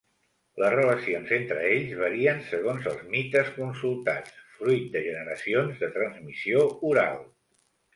[0.61, 7.27] Les relacions entre ells varien segons els mites consultats, fruit de generacions de transmissió oral.